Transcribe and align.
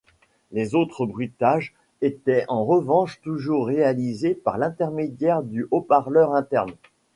Les 0.51 0.73
autres 0.73 1.05
bruitages 1.05 1.75
étaient 2.01 2.45
en 2.47 2.65
revanche 2.65 3.21
toujours 3.21 3.67
réalisés 3.67 4.33
par 4.33 4.57
l’intermédiaire 4.57 5.43
du 5.43 5.67
haut-parleur 5.69 6.33
interne. 6.33 6.71